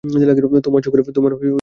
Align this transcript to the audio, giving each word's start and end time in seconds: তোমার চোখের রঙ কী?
তোমার 0.63 0.81
চোখের 0.83 0.99
রঙ 1.31 1.39
কী? 1.39 1.47